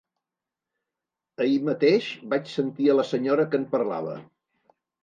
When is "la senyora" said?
3.03-3.51